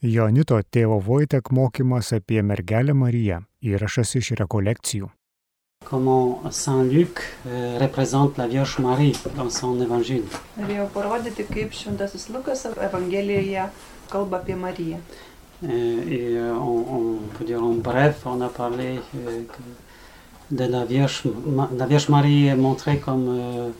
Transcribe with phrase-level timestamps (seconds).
[0.00, 3.42] Jonito tėvo Vojtek mokymas apie mergelę Mariją.
[3.60, 5.10] Įrašas iš rekolekcijų.
[5.84, 10.24] comment Saint Luc euh, représente la Vierge Marie dans son évangile.
[10.56, 13.66] Norėjau parodyti, kaip Šventasis Lukas Evangelijoje
[14.10, 14.98] kalba apie Mariją.
[15.64, 15.68] Euh,
[16.08, 20.86] et euh, on, on peut dire en bref, on a parlé euh, que de la
[20.86, 21.24] Vierge,
[21.76, 23.70] la Vierge Marie est montrée comme euh,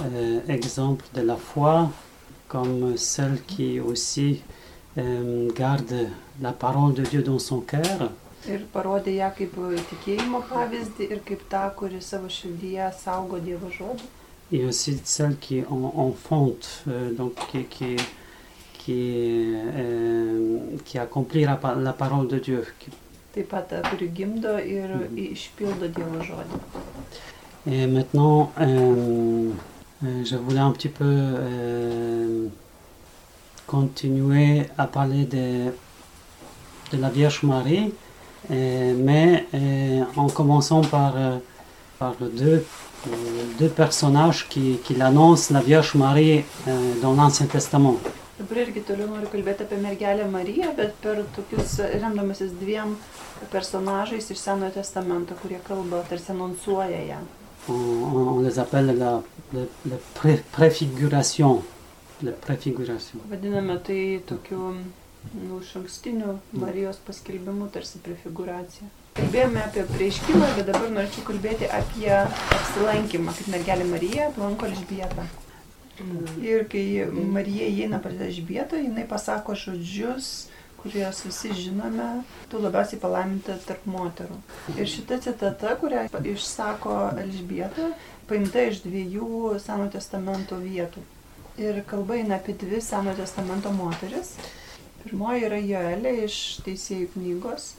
[0.00, 1.90] euh, exemple de la foi,
[2.48, 4.57] comme celle qui aussi euh,
[4.96, 6.08] garde
[6.40, 8.10] la parole de Dieu dans son cœur.
[8.48, 9.56] Ir parodė ją kaip
[9.90, 14.02] tikėjimo pavyzdį ir kaip tą, kuri savo širdyje saugo Dievo žodį.
[14.50, 17.96] et aussi celle qui en, enfante, euh, donc qui, qui,
[18.72, 22.64] qui, euh, qui accomplit la, pa- la parole de Dieu.
[23.34, 25.18] Taip pat kuri gimdo ir Mhm.
[25.32, 26.60] išpildo Dievo žodį.
[27.66, 29.50] Et maintenant, euh,
[30.04, 32.46] euh, je voulais un petit peu euh,
[33.68, 35.46] continuer à parler de,
[36.92, 37.92] de la Vierge Marie,
[38.50, 41.36] euh, mais euh, en commençant par, euh,
[41.98, 42.64] par deux,
[43.60, 46.44] deux personnages qui, qui l'annoncent, la Vierge Marie,
[47.02, 47.96] dans l'Ancien Testament.
[48.38, 52.92] Dabar irgi toliau noriu kalbėti apie mergelę Mariją, bet per tokius remdamasis dviem
[53.50, 57.18] personažais iš Senojo testamento, kurie kalba, tarsi anonsuoja ją.
[57.68, 57.74] On,
[58.14, 59.10] on- on les appelle la,
[59.52, 61.64] la, la pré- préfiguration.
[62.22, 63.20] La préfiguration.
[63.30, 64.74] Vadiname tai tokiu
[65.48, 68.88] nu, šankstiniu Marijos paskelbimu, tarsi prefiguracija.
[69.18, 75.26] Kalbėjome apie prieiškimą, bet dabar norėčiau kalbėti apie apsilankymą, kaip mergelė Marija aplanko Elžbietą.
[76.42, 76.84] Ir kai
[77.36, 80.48] Marija įeina pas Elžbietą, jinai pasako žodžius,
[80.82, 82.08] kuriuos visi žinome,
[82.50, 84.40] tu labiausiai palaiminta tarp moterų.
[84.74, 87.92] Ir šita citata, kurią išsako Elžbieta,
[88.26, 91.06] paimta iš dviejų Seno testamento vietų.
[91.58, 94.34] Ir kalba eina apie dvi Seno testamento moteris.
[95.02, 97.72] Pirmoji yra Joelė iš Teisėjų knygos,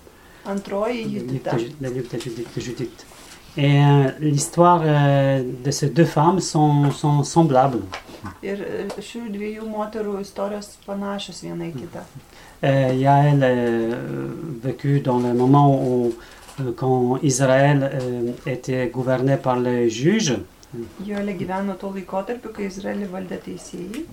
[0.48, 1.56] antroji Le livre Judita.
[1.56, 2.48] de, Ju- le livre de Judith.
[2.56, 3.06] de Judith.
[3.58, 7.82] Et euh, l'histoire euh, de ces deux femmes sont, sont semblables.
[8.44, 12.04] Ir e, šių dviejų moterų istorijos panašios viena į kitą.
[12.64, 14.30] Euh, Yael euh,
[14.64, 16.14] vécu dans le moment où,
[16.60, 20.36] euh, quand Israël euh, était gouverné par les juges,
[21.02, 24.04] Joelė gyveno tuo laikotarpiu, kai Izraelį valdė teisėjai.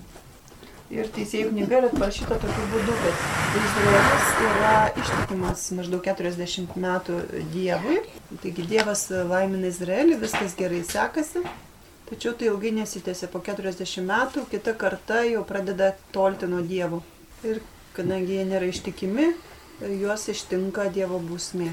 [0.87, 3.25] Ir teisėjų knyga yra parašyta tokiu būdu, kad
[3.59, 7.17] Izraelis yra ištikimas maždaug 40 metų
[7.51, 7.97] Dievui.
[8.43, 11.43] Taigi Dievas laimina Izraelį, viskas gerai sekasi.
[12.07, 13.27] Tačiau tai ilgai nesitėsi.
[13.29, 17.03] Po 40 metų kita karta jau pradeda tolti nuo Dievo.
[17.43, 17.59] Ir
[17.97, 19.27] kadangi jie nėra ištikimi,
[19.99, 21.69] juos ištinka Dievo būsmė.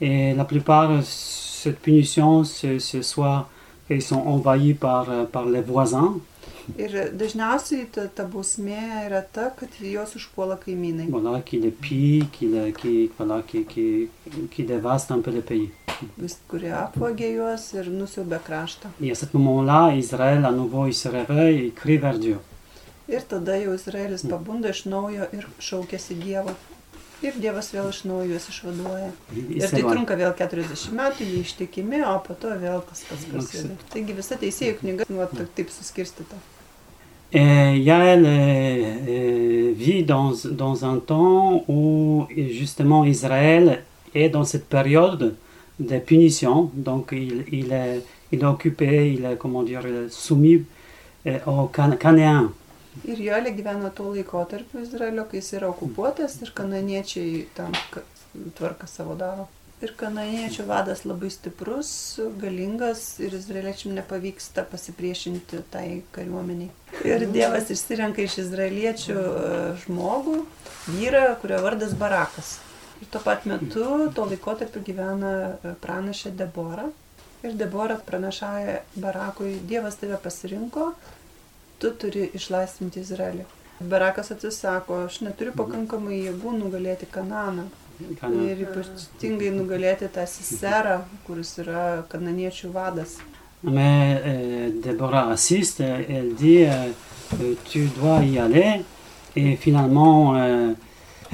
[0.00, 3.02] et la plupart cette punition, c'est c'est
[3.86, 6.20] soit qu'ils sont envahis par, euh, par les voisins,
[6.78, 11.08] Ir dažniausiai ta, ta bausmė yra ta, kad juos užpuola kaimynai.
[11.10, 14.08] voilà, qui les pillent, qui, les- qui, voilà, qui, qui,
[14.50, 15.70] qui dévastent un peu le pays.
[16.16, 18.88] vis, kurie apvogė juos ir nusiaubė kraštą.
[19.02, 22.38] Et à ce moment-là, Israël, à nouveau, il se réveille, il crie vers Dieu.
[23.08, 26.50] Ir tada jau Izraelis pabunda iš naujo ir šaukėsi Dievo.
[27.22, 29.10] Ir Dievas vėl iš naujo juos išvaduoja.
[29.54, 33.76] Ir tai trunka vėl 40 metų, jie ištikimi, o po to vėl pats prasideda.
[33.92, 36.40] Taigi visa teisėjų knyga nu, taip suskirstyta.
[37.36, 43.82] Et Yael euh, euh, vit dans, dans un temps où justement Israël
[44.14, 45.34] est dans cette période
[45.80, 46.70] de punition.
[46.74, 50.64] Donc il, il, est, il est occupé, il est, comment dire, soumis
[51.26, 51.96] euh, aux Can-.
[53.02, 57.74] Ir Jolė gyveno tuo laikotarpiu Izraelio, kai jis yra okupuotas ir kananiečiai tam
[58.54, 59.48] tvarką savo daro.
[59.82, 61.88] Ir kananiečių vadas labai stiprus,
[62.40, 66.70] galingas ir izraeliečiam nepavyksta pasipriešinti tai kariuomeniai.
[67.04, 69.50] Ir Dievas išsirenka iš izraeliečių e,
[69.82, 70.38] žmogų,
[70.86, 72.54] vyrą, kurio vardas Barakas.
[73.02, 76.86] Ir tuo pat metu tuo laikotarpiu gyvena e, pranašė Debora.
[77.44, 80.92] Ir Debora pranašauja Barakui, Dievas tave pasirinko,
[81.78, 83.46] tu turi išlaisvinti Izraelį.
[83.80, 87.66] Barakas atsisako, aš neturiu pakankamai jėgų nugalėti Kananą.
[87.98, 93.18] Ir ypatingai nugalėti tą Siserą, kuris yra kananiečių vadas.
[93.62, 98.82] Mais euh, Déborah assiste, elle dit euh, Tu dois y aller.
[99.36, 100.72] Et finalement, euh,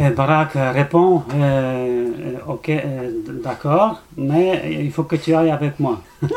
[0.00, 3.11] euh, Barak répond euh, euh, Ok, euh,
[3.44, 6.00] d'accord, mais il faut que tu ailles avec moi.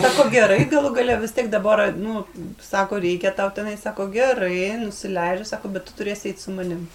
[0.00, 2.22] Sako gerai, galų gale vis tiek dabar, nu,
[2.64, 6.86] sako, reikia tau tenai, sako gerai, nusileidžia, sako, bet tu turėsi eiti su manim.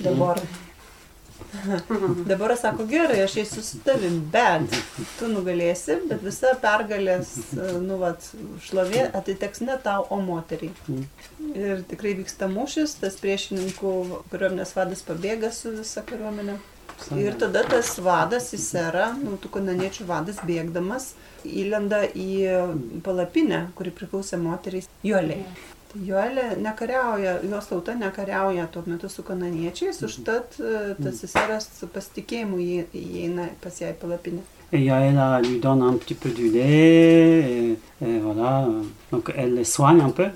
[0.00, 0.40] Dabar.
[2.26, 4.74] Dabar sako, gerai, aš eisiu su tavim, bet
[5.18, 8.26] tu nugalėsi, bet visa pergalės, nu, vat,
[8.66, 10.72] šlovė atiteks ne tau, o moteriai.
[11.54, 13.94] Ir tikrai vyksta mūšis, tas priešininkų
[14.32, 16.58] kariuomenės vadas pabėga su visa kariuomenė.
[17.16, 21.14] Ir tada tas vadas, Isera, nu, tų kananiečių vadas bėgdamas,
[21.48, 25.44] įlenda į palapinę, kuri priklausė moteriai Juoliai.
[25.94, 32.60] Joelė nekariauja, jos tauta nekariauja tuo metu su kananiečiais, užtat e, tas Iseras su pasitikėjimu
[32.62, 34.42] įe- įeina pas ją į palapinę.
[34.72, 38.68] Et Yael lui donne un petit peu du lait, et, et voilà.
[39.10, 40.28] Donc elle les soigne un peu.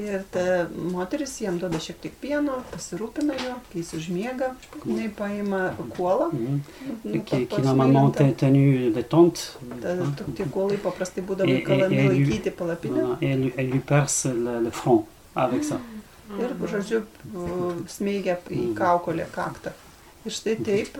[0.00, 0.42] Ir ta
[0.92, 4.46] moteris jam duoda šiek tiek pieno, pasirūpina jo, kai jis užmiega,
[4.86, 6.30] jinai paima kuolą.
[6.32, 6.60] Mhm.
[7.04, 9.40] nu, qui, qui normalement tenue de tente.
[9.82, 13.18] Ta- tu- Tie kuolai paprastai būdavo įkalami laikyti palapinę.
[13.20, 15.04] Elle, elle lui perce le, le front
[15.34, 15.80] avec ça.
[16.38, 17.02] Ir, žodžiu,
[17.34, 18.74] uh, smeigia į Mhm.
[18.78, 19.72] kaukolę kaktą.
[20.24, 20.96] Ir štai taip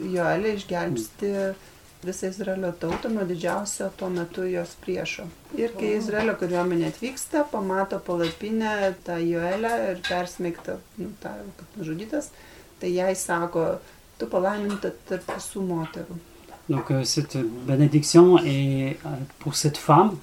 [0.00, 1.54] Joelė išgelbsti
[2.04, 5.26] visą Izraelio tautą nuo didžiausio tuo metu jos priešo.
[5.58, 12.30] Ir kai Izraelio kariuomenė atvyksta, pamato palapinę tą Joelę ir persmeigtą, nu, tą, kad nužudytas,
[12.80, 13.66] tai jai sako,
[14.18, 16.18] tu palaiminta tarp visų moterų.
[16.68, 19.08] Donc euh, cette bénédiction est euh,
[19.40, 20.16] pour cette femme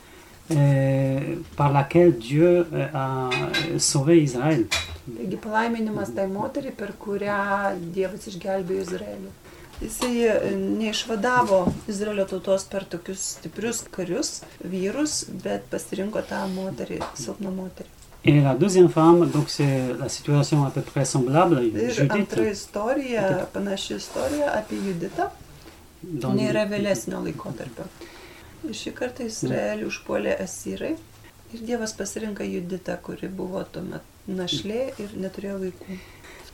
[0.51, 3.29] euh, par laquelle Dieu euh, a
[3.77, 4.65] sauvé Israël.
[5.17, 7.37] Taigi palaiminimas tai moteriai, per kurią
[7.95, 9.31] Dievas išgelbėjo Izraelį.
[9.81, 17.53] Jisai e, neišvadavo Izraelio tautos per tokius stiprius karius, vyrus, bet pasirinko tą moterį, silpną
[17.55, 17.95] moterį.
[18.25, 22.49] Et la deuxième femme, donc c'est la situation à peu près semblable, Ir Judith, antra
[22.49, 25.29] istorija, panaši istorija apie Juditą,
[26.03, 27.87] dans nėra vėlesnio laikotarpio.
[28.75, 30.97] Šį kartą Izraelį užpuolė asyrai
[31.53, 35.99] ir Dievas pasirinka Juditą, kuri buvo tuomet našlė ir neturėjo vaikų.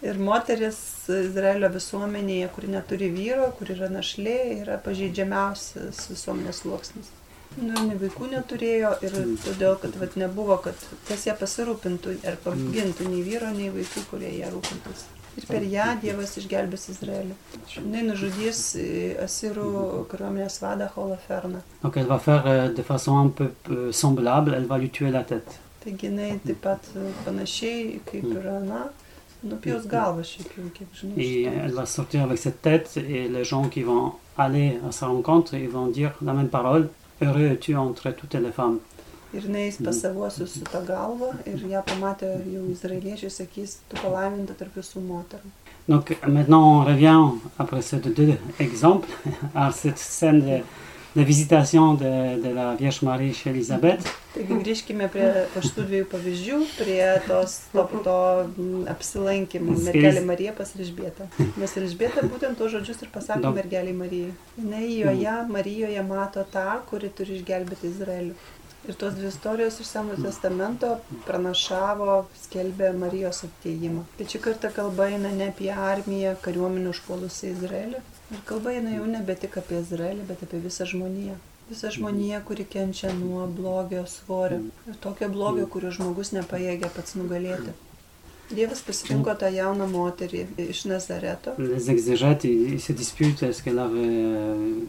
[0.03, 0.77] Ir moteris
[1.07, 7.13] Izraelio visuomenėje, kuri neturi vyro, kuri yra našlė, yra pažeidžiamiausias visuomenės sluoksnis.
[7.55, 9.13] Nu, ne vaikų neturėjo ir
[9.45, 14.33] todėl, kad vat, nebuvo, kad kas ją pasirūpintų ar apgintų nei vyro, nei vaikų, kurie
[14.41, 15.13] ją rūpintųsi.
[15.35, 17.35] Ir per ją Dievas išgelbės Izraelį.
[17.67, 18.85] Jis nužudys e,
[19.23, 21.59] Asirų kariuomenės vadą Holoferną.
[21.83, 25.11] Donc elle va faire euh, de façon un peu euh, semblable, elle va lui tuer
[25.11, 25.59] la tête.
[25.83, 29.04] Taigi jinai taip pat e, panašiai kaip ir Ana, nupjaus
[29.45, 31.13] žinau.
[31.17, 35.07] Et elle va sortir avec cette tête et les gens qui vont aller à sa
[35.07, 36.89] rencontre, ils vont dire la même parole,
[37.21, 38.79] heureux es-tu entre toutes les femmes.
[39.35, 43.97] Ir jinai eis pas savuosius su ta galva ir ją pamatę jau izraeliečiai sakys, tu
[43.99, 45.49] palaiminta tarp visų moterų.
[45.89, 49.09] Donc maintenant on revient, après ces deux exemples,
[49.55, 50.61] à cette scène de,
[51.15, 52.11] de visitation de,
[52.43, 54.03] de la Vierge Marie chez Elisabeth.
[54.35, 55.29] Taigi grįžkime prie
[55.63, 58.15] šitų dviejų pavyzdžių, prie tos, to, to
[58.57, 61.29] mm, apsilankimo mergelė Marija pas Elžbietą.
[61.61, 64.33] Nes Elžbieta būtent tos žodžius ir pasako Daug- mergelė Marijai.
[64.59, 68.35] Jis joje, Marijoje mato tą, kuri turi išgelbėti Izraelių.
[68.85, 70.91] Ir tos dvi istorijos iš Senojo testamento
[71.25, 74.03] pranašavo, skelbė Marijos atėjimą.
[74.19, 78.03] Bet šį kartą kalba eina ne apie armiją, kariuomenę užpuolusią Izraelį.
[78.35, 81.37] Ir kalba eina jau nebe tik apie Izraelį, bet apie visą žmoniją.
[81.69, 84.59] Visa žmonija, kuri kenčia nuo blogio svorio.
[84.91, 87.73] Ir tokio blogio, kurio žmogus nepajėgia pats nugalėti.
[88.51, 91.55] Dievas pasirinko tą jauną moterį iš Nazareto.
[91.57, 94.83] Les exégètes, ils, se disputent, est-ce qu'elle avait euh,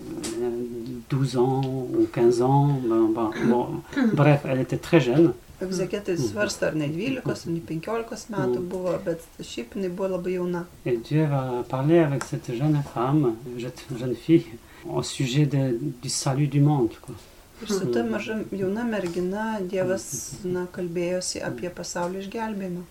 [1.08, 3.80] 12 ans ou 15 ans ben, ben, bon,
[4.12, 5.32] Bref, elle était très jeune.
[5.60, 8.68] Egzegetai svarsto, ar ne 12, ar ne 15 metų Mm.
[8.68, 10.64] buvo, bet šiaip jinai buvo labai jauna.
[10.84, 14.44] Et Dieu va parler avec cette jeune femme, jeune fille,
[14.84, 16.92] au sujet de- du salut du monde.
[17.00, 17.14] Quoi.
[17.62, 22.82] Ir su ta maža jauna mergina Dievas na, kalbėjosi apie pasaulio išgelbėjimą.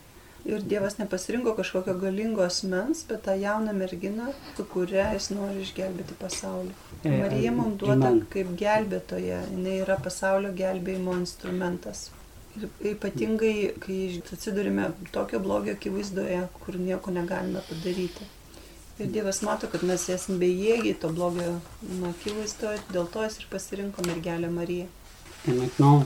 [0.45, 6.13] Ir Dievas nepasirinko kažkokio galingo asmens, bet tą jauną merginą, su kuria jis nori išgelbėti
[6.19, 6.71] pasaulį.
[7.03, 8.21] Et, Marija euh, mums du duota mal.
[8.29, 12.09] kaip gelbėtoja, jinai yra pasaulio gelbėjimo instrumentas.
[12.55, 13.99] Ir ypatingai, kai
[14.31, 18.27] atsidurime tokio blogio akivaizdoje, kur nieko negalime padaryti.
[18.99, 21.57] Ir Dievas mato, kad mes esame bejėgiai to blogio
[22.11, 24.87] akivaizdoje, dėl to jis ir pasirinko mergelę Mariją.
[25.47, 26.05] Et maintenant,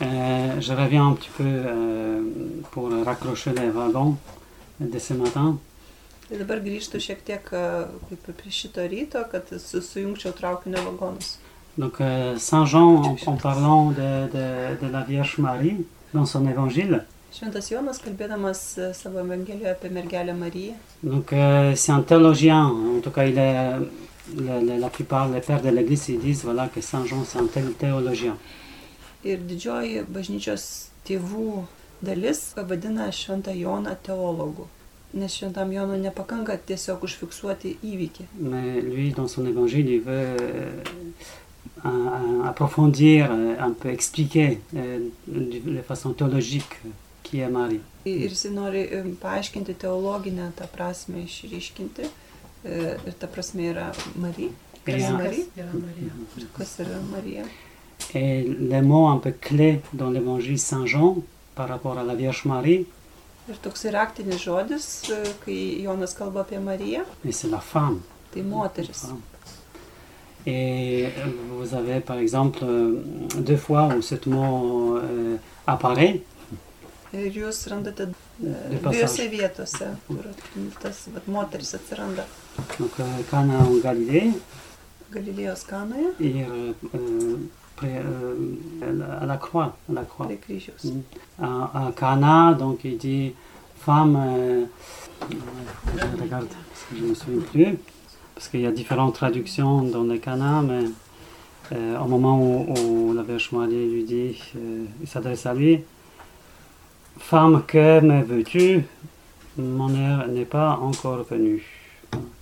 [0.00, 2.22] euh, je reviens un petit peu euh,
[2.70, 4.16] pour raccrocher les wagons
[4.80, 5.58] de ce matin.
[6.28, 7.64] Tai dabar grįžtu šiek tiek a,
[8.08, 11.34] kaip ir prie šito ryto, kad su, sujungčiau traukinio vagonus.
[11.76, 16.46] Donc, euh, Saint Jean, en, en parlant de, de- de la Vierge Marie dans son
[16.48, 17.04] évangile,
[17.34, 23.00] Šventas Jonas, kalbėdamas a, savo evangelijoje apie mergelę Mariją, donc euh, c'est un théologien, en
[23.02, 23.54] tout cas, il est,
[24.38, 27.38] la, la- la plupart des pères de l'Église ils disent voilà, que Saint Jean c'est
[27.40, 28.36] un tel théologien.
[29.24, 30.64] ir didžioji bažnyčios
[31.08, 31.64] tėvų
[32.02, 34.66] dalis vadina Šventą Joną teologu.
[35.14, 38.24] Nes šventam Jonui nepakanka tiesiog užfiksuoti įvykį.
[38.40, 40.36] Mais lui, dans son évangile, il veut
[41.84, 46.74] euh, approfondir, euh, un peu expliquer euh, de façon théologique
[47.22, 47.80] qui est Marie.
[48.04, 52.04] Ir jisai nori em, paaiškinti teologinę tą prasme, išryškinti.
[52.64, 53.86] Ir ta prasme yra
[54.16, 54.50] Marija.
[54.84, 55.12] Kas Ja.
[55.12, 55.46] Marija?
[55.56, 56.48] Yra Marija?
[56.56, 57.44] Kas yra Marija?
[58.14, 61.16] Et les mots un peu clés dans l'évangile Saint Jean
[61.54, 62.86] par rapport à la Vierge Marie,
[63.48, 64.86] Ir toks raktinis žodis,
[65.44, 68.00] kai Jonas kalba apie Mariją, mais c'est la femme.
[68.32, 68.88] tai moteris.
[69.00, 69.20] Femme.
[70.46, 71.10] Et euh,
[71.58, 73.02] vous avez par exemple euh,
[73.38, 75.36] deux fois où ce mot euh,
[75.66, 76.20] apparaît.
[77.14, 77.68] Ir jūs
[78.82, 79.28] passage.
[79.30, 80.24] vietose, kur
[80.82, 82.26] tas vat, moteris atsiranda.
[82.80, 84.32] Donc euh, Cana en Galilée,
[85.12, 86.72] Galilėjos kanoje et euh,
[87.76, 89.76] près, euh, à la croix.
[89.88, 90.28] À la croix.
[91.40, 93.32] À, à Cana, donc il dit
[93.78, 94.18] femme.
[96.20, 97.78] regarde, parce que je ne me souviens plus.
[98.34, 100.84] Parce qu'il y a différentes traductions dans le Cana, mais
[101.72, 105.82] euh, au moment où, où la Vierge Marie lui dit, euh, il s'adresse à lui
[107.18, 108.84] Femme, que me veux-tu?
[109.56, 111.64] Mon heure n'est pas encore venue.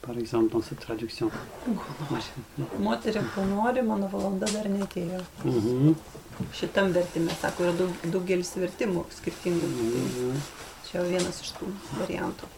[0.00, 1.30] Par exemple, dans cette traduction.
[2.82, 5.20] Moterė, ko nori, mano valanda dar netėjo.
[6.56, 9.70] Šitam vertime, sako, yra daug, daugelis vertimų skirtingų.
[10.88, 11.70] Čia jau vienas iš tų
[12.00, 12.50] variantų.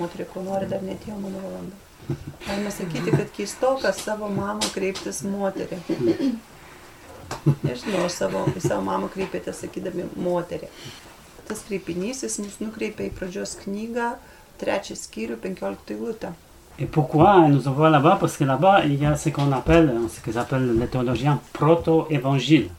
[0.00, 1.89] Moterė, ko nori, dar netėjo mano valanda.
[2.46, 5.78] Galima sakyti, kad keistoka savo mamą kreiptis moterį.
[7.62, 10.70] Nežinau, savo, į savo mamą kreipėte sakydami moterį.
[11.48, 14.14] Tas kreipinys jis mus nukreipia į pradžios knygą,
[14.62, 16.32] trečią skyrių, penkioliktą eilutę.
[16.78, 20.20] Et pourquoi nous envoie là-bas Parce que là-bas, il y a ce qu'on appelle, ce
[20.20, 22.70] que appellent les théologiens, proto-évangile.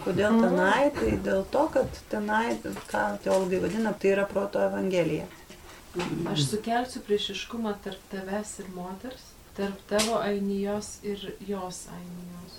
[0.00, 0.88] Kodėl tenai?
[0.96, 2.54] Tai dėl to, kad tenai,
[2.88, 5.26] ką teologai vadina, tai yra proto evangelija.
[6.30, 9.22] Aš sukelsiu priešiškumą tarp tavęs ir moters,
[9.56, 12.58] tarp tavo ainijos ir jos ainijos.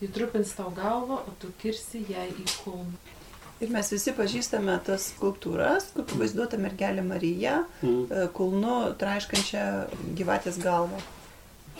[0.00, 2.94] Ji trupins tau galvą, o tu kirsi jai į kulną.
[3.58, 8.04] Ir mes visi pažįstame tas skulptūras, kur pavaizduota mergelė Marija, Mm.
[8.10, 9.64] e, kulnu traiškančią
[10.14, 11.00] gyvatės galvą.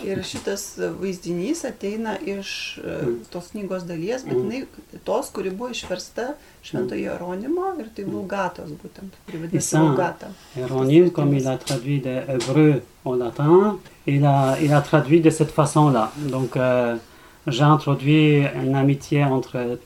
[0.04, 2.98] Ir šitas vaizdinys ateina iš e,
[3.32, 4.60] tos knygos dalies, bet jinai
[5.04, 10.28] tos, kuri buvo išversta Šventojo Jeronimo ir tai vulgatos būtent, kuri vadinasi vulgata.
[10.54, 15.30] Héronyme, comme il a traduit de hébreu au latin, il a, il a traduit de
[15.30, 16.12] cette façon-là.
[16.30, 16.96] Donc, euh,
[17.48, 19.78] j'ai introduit une amitié entre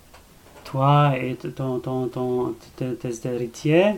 [0.65, 3.95] toi et ton, ton, ton- tes, héritiers,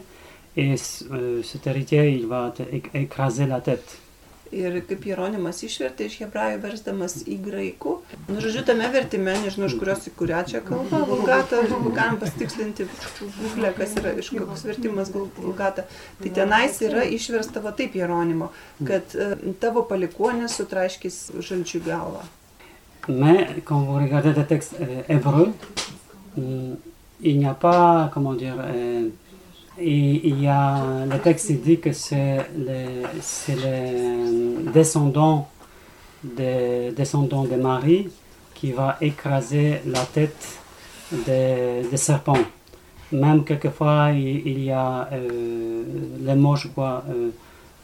[0.57, 0.75] et
[1.11, 2.55] euh, cet héritier, il va
[2.95, 3.99] écraser la tête.
[4.55, 7.95] Ir kaip Jeronimas išvertė iš hebrajų versdamas į graikų.
[8.29, 11.63] Nu, žodžiu, tame vertime, nežinau, iš kurios į kurią čia kalba, vulgata,
[11.97, 12.87] galim pasitikslinti
[13.41, 15.89] google, kas yra, iš koks vertimas vulgata.
[16.21, 18.53] Tai tenais yra išversta va taip Jeronimo,
[18.87, 19.33] kad e,
[19.63, 22.25] tavo palikuonis sutraiškis žalčių galvą.
[23.09, 25.53] Mais quand vous regardez des textes euh, hébreux,
[26.39, 26.77] hum,
[27.21, 29.09] il n'y a pas, comment dire, euh,
[29.81, 35.49] il, il y a, le texte dit que c'est les, c'est les descendants
[36.23, 38.09] des descendants de Marie
[38.55, 40.59] qui va écraser la tête
[41.13, 42.39] des, des serpents.
[43.13, 45.83] Même quelquefois, il, il y a euh,
[46.21, 47.31] les mots, je crois, euh,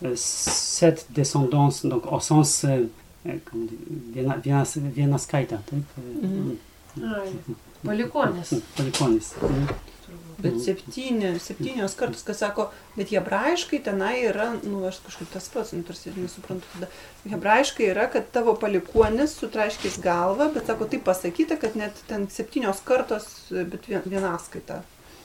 [0.04, 2.88] euh, cette descendance, donc au sens euh,
[3.26, 3.76] euh, comment dire,
[4.14, 5.26] viena, vienas, vienas
[10.42, 10.64] Palikonis.
[10.66, 10.66] Palikonis.
[10.66, 15.73] Bet septyni, septynios kartus, kas sako, bet hebrajiškai tenai yra, nu aš kažkaip tas pats,
[15.73, 16.88] nu tarsi nesuprantu tada.
[17.30, 22.80] Hebrajiškai yra, kad tavo palikuonis sutraiškis galvą, bet sako, taip pasakyta, kad net ten septynios
[22.85, 24.82] kartos, bet vien- vienaskaita.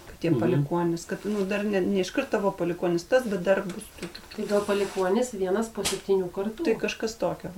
[0.07, 0.39] Kad tie Mhm.
[0.39, 4.45] palikuonis, kad nu, dar ne, ne iškart tavo palikuonis tas, bet dar bus tu, Tai
[4.45, 6.63] gal palikonis vienas po septynių kartų.
[6.63, 7.50] tai kažkas tokio.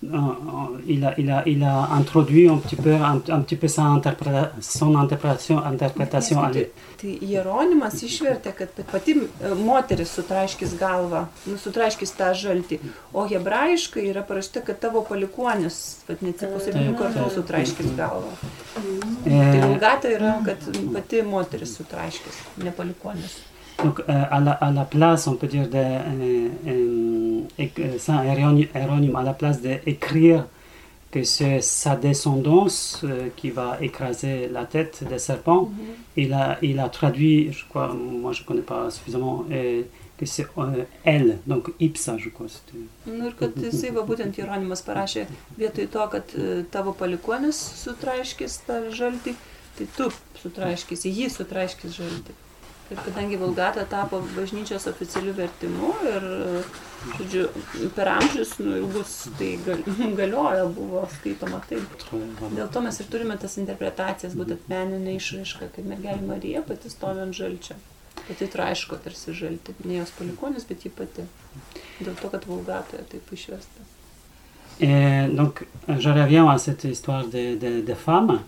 [0.00, 3.66] Euh, Il a, il, a, il a introduit un petit peu, un, un petit peu
[3.66, 6.66] sa interpréta- son interprétation, interprétation à lui.
[7.00, 12.78] Tai Jeronimas išvertė, kad pati e, moteris sutraiškis galvą, nu, sutraiškis tą žaltį,
[13.12, 15.80] o hebrajiškai yra parašyta, kad tavo palikuonis,
[16.22, 17.34] net po septynių kartų taip.
[17.40, 18.32] sutraiškis galvą.
[19.26, 20.62] Tai Et, vulgata yra, kad
[20.94, 23.38] pati moteris sutraiškis, ne palikuonis.
[23.84, 27.27] donc, euh, à, la, à la place, on peut dire, de euh, euh,
[27.98, 30.46] Saint Hérony- Héronyme, à la place d'écrire
[31.10, 35.70] que c'est sa descendance euh, qui va écraser la tête des serpents,
[36.16, 39.82] il, a, il a traduit, je crois, moi je ne connais pas suffisamment, euh,
[40.18, 42.48] que c'est euh, elle, donc ipsa, je crois.
[43.06, 45.24] Nu ir kad jisai, va būtent Jeronimas parašė,
[45.56, 49.36] vietoj to, kad e, tavo palikuonis sutraiškis tą žaltį,
[49.78, 50.10] tai tu
[50.42, 52.34] sutraiškis, jį sutraiškis žaltį.
[52.90, 56.28] Ir kadangi Vulgata tapo bažnyčios oficialiu vertimu ir,
[57.18, 57.44] žodžiu,
[57.96, 59.82] per amžius, nu, ilgus tai gal,
[60.20, 62.06] galioja, buvo skaitoma taip.
[62.54, 67.24] Dėl to mes ir turime tas interpretacijas, būtent meninė išraiška, kad mergelė Marija pati stovi
[67.26, 67.78] ant žalčio.
[68.26, 71.28] Pati traiško tarsi žalti, ne jos palikonis, bet ji pati.
[72.00, 73.86] Dėl to, kad Vulgatoje taip išvesta.
[74.80, 78.40] Et donc, je reviens à cette histoire de, de, de femme.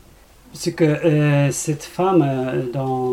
[0.53, 3.13] C'est que euh, cette femme, euh, dans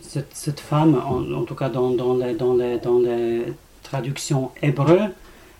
[0.00, 3.44] cette, cette femme, en, en tout cas dans, dans, les, dans, les, dans les
[3.90, 5.08] traductions hébreues,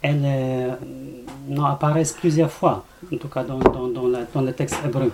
[0.03, 4.79] elle euh, apparaissent plusieurs fois, en tout cas dans, dans, dans, la- dans le texte
[4.85, 5.11] hébreu.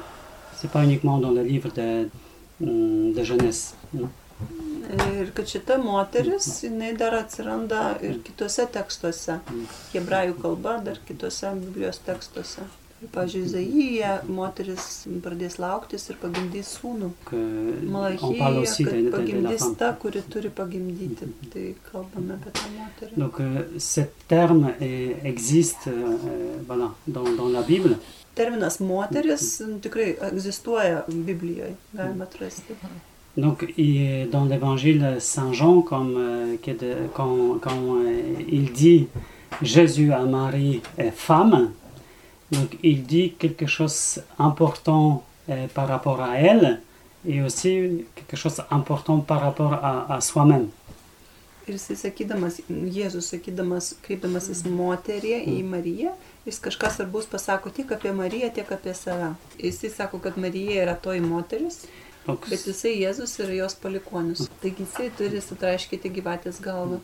[0.56, 2.08] C'est pas uniquement dans le livre de,
[2.60, 3.22] hum, de
[5.34, 9.38] kad šita moteris, jinai dar atsiranda ir kitose tekstuose.
[9.94, 12.66] Hebrajų kalba, dar kitose Biblijos tekstuose.
[18.22, 19.74] On parle aussi de, de- de la femme.
[23.16, 24.72] Donc, euh, ce terme
[25.24, 26.16] existe euh,
[26.66, 27.96] voilà, dans, dans la Bible.
[28.34, 32.72] Terminas moteris m, tikrai egzistuoja Biblijoje, galima atrasti.
[33.36, 33.64] Donc,
[34.30, 36.56] dans l'évangile Saint Jean, comme euh,
[37.14, 39.08] quand, quand, euh, il dit
[39.60, 41.72] Jésus à Marie est femme,
[42.52, 46.80] donc il dit quelque chose d'important euh, par rapport à elle
[47.26, 50.68] et aussi quelque chose d'important par rapport à, à soi-même.
[51.68, 52.56] Ir jisai sakydamas,
[52.90, 56.10] Jėzus sakydamas, kreipdamasis moterį į Mariją,
[56.46, 59.28] jis kažką svarbus pasako tiek apie Mariją, tiek apie save.
[59.62, 61.84] Jisai sako, kad Marija yra toji moteris,
[62.26, 64.42] Donc, bet jisai Jėzus yra jos palikonis.
[64.62, 66.98] Taigi jisai turi sutraiškyti gyvatės galvą.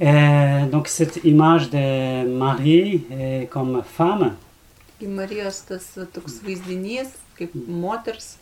[0.00, 4.34] euh, donc cette image de Marie euh, comme femme,
[5.02, 8.36] Taigi Marijos tas toks vaizdinys, kaip moters.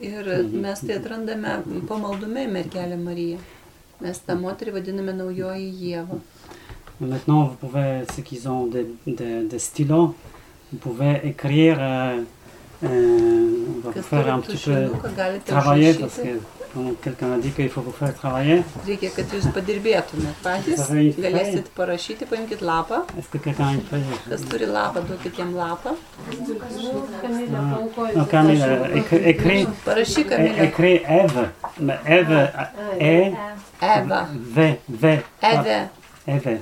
[0.00, 0.60] Ir Mhm.
[0.62, 3.38] mes tai atrandame pamaldume mergelę Mariją.
[4.00, 6.18] Mes tą moterį vadiname naujoji Jėva.
[7.00, 10.14] Maintenant, vous pouvez, ceux qui ont des des- des stylos,
[10.72, 12.24] vous pouvez écrire, euh,
[12.82, 14.90] euh, on va vous faire un petit peu
[15.46, 16.40] travailler parce que
[16.74, 18.62] bon, quelqu'un a dit qu'il faut vous faire travailler.
[18.86, 20.82] Reikia, kad jūs padirbėtumėt patys.
[21.18, 23.02] Galėsit parašyti, paimkite lapą.
[23.18, 25.94] Est-ce que quelqu'un a une feuille Kas turi lapą, duokit jam lapą.
[27.22, 27.78] Kamilė, Ah.
[28.16, 30.64] Non, Camille, euh, écris, Parašyk, Kamilė.
[30.68, 31.48] écris Eve.
[31.80, 32.50] Mais Eve,
[33.00, 33.32] E,
[33.82, 34.26] Eva.
[34.32, 35.22] V, V.
[35.42, 35.88] Eve.
[36.26, 36.58] Eve.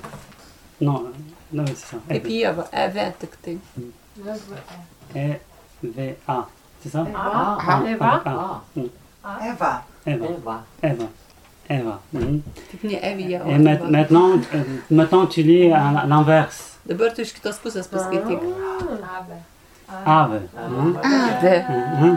[0.81, 1.05] Non,
[1.53, 1.97] non, c'est ça.
[2.09, 3.13] Kaip Eve.
[3.21, 3.59] Tik tai.
[5.15, 5.41] E,
[5.83, 6.47] V, A.
[6.83, 7.05] C'est ça?
[7.09, 7.59] Eva.
[7.59, 8.23] Ah, Eva.
[8.27, 8.61] ah.
[9.43, 9.85] Eva.
[10.07, 10.27] Eva.
[10.83, 11.07] Eva.
[11.69, 11.99] Eva.
[12.13, 12.43] Mhm.
[13.03, 13.41] Evija.
[13.45, 13.89] o Et ma- Eva.
[13.91, 16.79] maintenant, euh, maintenant, tu lis à l'inverse.
[16.87, 18.39] Dabar tu iš kitos pusės paskaityk.
[20.07, 20.41] Ave.
[20.59, 20.95] hein.
[21.43, 21.65] Ave.
[22.01, 22.17] Mhm.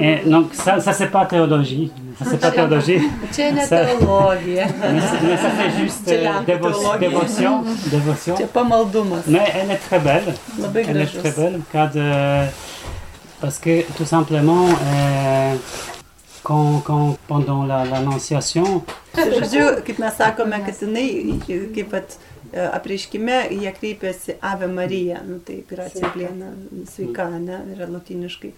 [0.00, 1.92] Et donc, ça, ça c'est pas théologie.
[2.18, 2.98] Ça, c'est pas théologie.
[3.00, 4.66] Ne Ça- teologija.
[4.92, 6.98] Mais, c'est- mais ça, c'est juste C'est euh, la dévo- théologie.
[7.00, 7.64] dévotion.
[7.90, 8.36] dévotion.
[8.36, 9.22] Čia pamaldumas.
[9.26, 10.34] Mais elle est très belle.
[10.88, 11.60] Elle est très belle.
[11.96, 12.46] Euh,
[13.40, 15.54] parce que, tout simplement, euh,
[16.42, 18.82] quand, quand, pendant la- l'annonciation,
[19.16, 25.36] Žodžiu, kaip mes sakome, kad jinai, kaip pat e, apreiškime, jie kreipiasi Ave Marija, nu,
[25.44, 26.52] tai gracija plėna,
[26.88, 28.52] sveika, ne, yra latiniškai.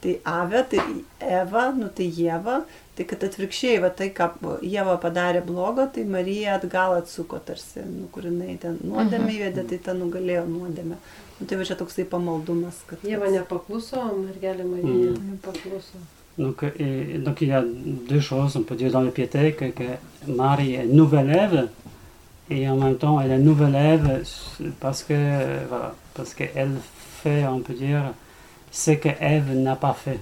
[0.00, 0.80] Tai Ave, tai
[1.20, 2.62] Eva, nu tai Jėva,
[2.96, 4.30] tai kad atvirkščiai, va tai, ką
[4.64, 9.78] Jėva padarė blogo, tai Marija atgal atsuko tarsi, nu, kur jinai ten nuodėmė įvedė, tai
[9.90, 10.96] ten nugalėjo nuodėmę.
[11.38, 13.04] Nu, tai va čia toksai pamaldumas, kad...
[13.06, 16.00] Jėva nepakluso, mergelė Marija nepakluso.
[16.38, 17.62] Donc, et- donc il y a
[18.08, 19.84] deux choses, on peut dire dans le piété, que, que
[20.26, 21.68] Marie est nouvelle Ève,
[22.50, 24.22] et en même temps elle est nouvelle Ève
[24.80, 26.72] parce que, euh, voilà, parce qu'elle
[27.22, 28.02] fait, on peut dire,
[28.70, 30.20] ce que Ève n'a pas fait.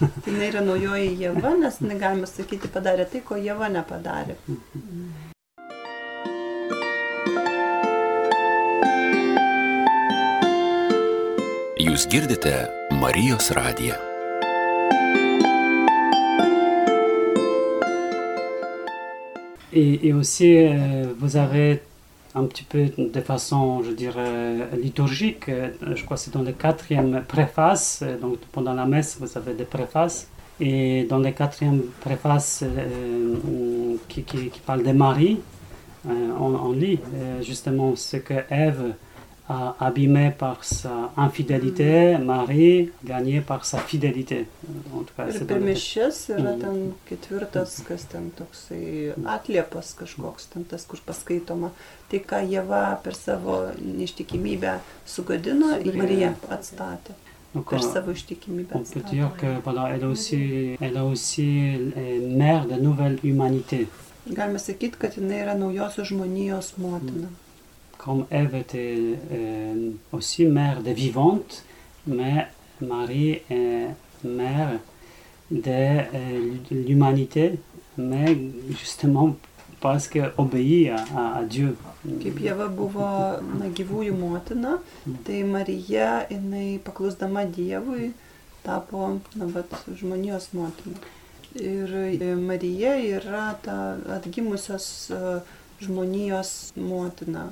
[0.26, 4.38] Jinai yra naujoji Jėva, nes negalima sakyti padarė tai, ko Jėva nepadarė.
[11.80, 12.54] Jūs girdite
[13.00, 13.96] Marijos radiją.
[19.72, 21.82] Et, aussi, euh, vous avez
[22.34, 26.52] un petit peu de façon, je dirais, liturgique, euh, je crois que c'est dans le
[26.52, 30.28] quatrième préface, euh, donc pendant la messe, vous avez des préfaces.
[30.60, 32.64] Et dans le quatrième préface
[34.08, 35.40] qui, qui, parle de Marie,
[36.06, 36.98] on, on lit
[37.40, 38.92] justement ce que Ève
[39.80, 44.46] abîmé par sa infidélité, Marie gagné par sa fidélité.
[44.94, 46.60] En tout cas, Ir c'est per mišes yra Mhm.
[46.60, 51.70] ten ketvirtas, kas ten toksai atliepas kažkoks, ten tas, kur paskaitoma.
[52.08, 53.56] Tai, ką Jėva per savo
[53.98, 55.96] neištikimybę sugadino, Sugriovė.
[55.98, 57.12] Marija atstatė.
[57.54, 58.74] Donc, per savo ištikimybę.
[58.74, 61.48] on peut dire que voilà, elle, aussi, elle est aussi
[61.96, 63.88] euh, mère de nouvelle humanité.
[64.28, 67.28] Galima sakyti, kad jinai yra naujosios žmonijos motina.
[68.02, 68.96] Comme Ève était
[69.32, 71.64] euh, aussi mère de vivante,
[72.06, 72.46] mais
[72.80, 73.88] Marie est
[74.24, 74.78] mère
[75.50, 77.58] de euh, l'humanité,
[77.98, 78.36] mais
[78.70, 79.36] justement
[79.82, 81.76] parce qu'elle obéit à- à Dieu.
[82.22, 83.04] Kaip Jėva buvo
[83.60, 84.78] na, gyvųjų motina,
[85.26, 88.06] tai Marija, jinai paklusdama Dievui,
[88.64, 89.68] tapo na, vat,
[90.00, 90.96] žmonijos motina.
[91.60, 93.76] Ir e, Marija yra ta
[94.16, 95.20] atgimusios e,
[95.84, 97.50] žmonijos motina,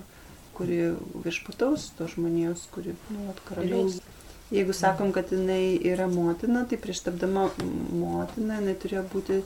[0.58, 0.78] kuri
[1.24, 4.00] viešpataus to žmonijos, kuri nu, vat, karaliaus.
[4.50, 7.48] Jeigu sakom, kad jinai yra motina, tai prieš tapdama
[7.92, 9.40] motina jinai turėjo būti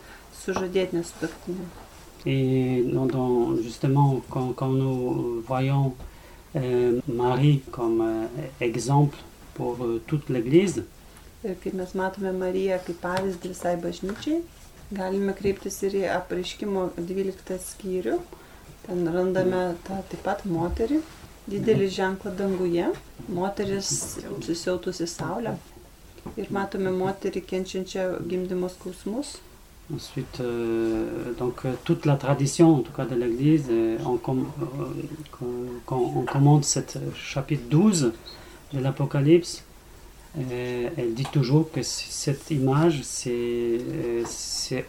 [0.45, 1.67] sužadėtinė sutaktinė.
[2.25, 5.93] Et dans- dans- justement, quand, quand nous voyons
[6.55, 9.17] euh, Marie comme euh, exemple
[9.55, 10.83] pour euh, toute l'Église,
[11.45, 14.37] Ir kai mes matome Mariją kaip pavyzdį visai bažnyčiai,
[14.95, 18.21] galime kreiptis ir į apreiškimo 12 skyrių.
[18.87, 21.01] Ten randame tą taip pat moterį,
[21.53, 22.89] didelį ženklą danguje,
[23.29, 23.93] moteris
[24.47, 25.57] susiautusi saulę.
[26.39, 29.39] Ir matome moterį kenčiančią gimdymo skausmus.
[29.93, 34.47] ensuite, euh, donc euh, toute la tradition, en tout cas de l'Église, euh, on, com-
[34.63, 35.47] euh,
[35.87, 36.79] quand, on commente ce
[37.15, 38.13] chapitre 12
[38.73, 39.65] de l'Apocalypse,
[40.39, 44.25] euh, elle dit toujours que cette image, c'est euh,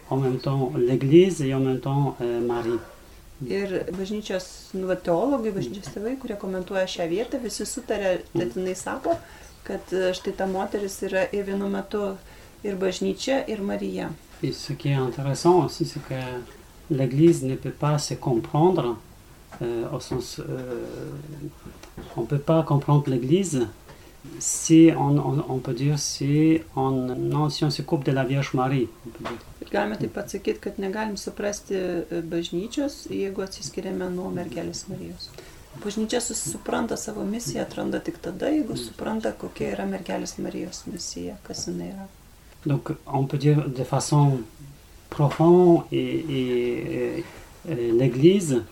[0.08, 2.78] en même temps l'Église et en même temps euh, Marie.
[3.42, 4.46] Ir bažnyčios
[4.78, 9.16] nu, va, teologai, bažnyčios tėvai, kurie komentuoja šią vietą, visi sutarė, kad jinai sako,
[9.66, 12.14] kad e, štai ta moteris yra ir vienu metu
[12.64, 14.10] ir bažnyčia, ir Marija.
[14.42, 16.20] Et ce qui est intéressant aussi, c'est que
[16.90, 18.96] l'Église ne peut pas se comprendre
[19.62, 20.38] euh, au sens...
[20.38, 20.84] euh,
[22.16, 23.66] on ne peut pas comprendre l'Église
[24.38, 28.24] si on, on- on peut dire si on, non, si on se coupe de la
[28.24, 28.88] Vierge Marie.
[29.70, 35.30] galime taip pat sakyti, kad negalim suprasti e, bažnyčios, jeigu atsiskiriame nuo mergelės Marijos.
[35.84, 41.66] Bažnyčia supranta savo misiją, atranda tik tada, jeigu supranta, kokia yra mergelės Marijos misija, kas
[41.66, 42.06] jinai yra.
[42.66, 44.38] Donc on peut dire de façon
[45.10, 47.24] profonde et, et-
[47.68, 48.62] et l'Église,